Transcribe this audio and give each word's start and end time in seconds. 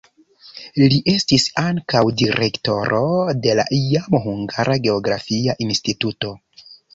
Li 0.93 0.95
estis 1.11 1.43
ankaŭ 1.63 2.01
direktoro 2.21 3.01
de 3.43 3.53
la 3.61 3.67
jam 3.81 4.19
hungara 4.25 4.79
geografia 4.87 5.57
instituto. 5.69 6.35